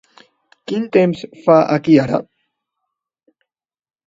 Quin 0.71 0.87
temps 0.97 1.21
fa 1.43 1.59
aquí 1.75 1.99
ara? 2.05 2.21